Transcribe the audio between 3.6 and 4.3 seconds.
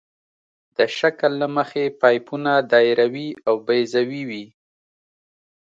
بیضوي